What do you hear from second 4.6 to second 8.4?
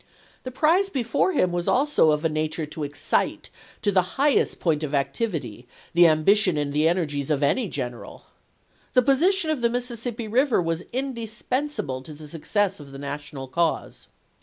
of activity the ambition and the energies of any general.